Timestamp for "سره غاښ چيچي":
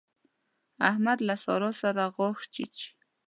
1.81-2.87